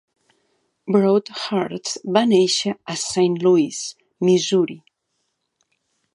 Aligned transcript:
Broadhurst 0.95 1.99
va 2.17 2.23
néixer 2.31 2.73
a 2.95 2.99
Saint 3.03 3.37
Louis, 3.45 3.83
Missouri. 4.27 4.81